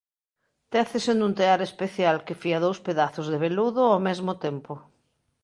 [0.73, 4.73] Técese nun tear especial que fía dous pedazos de veludo ao mesmo tempo.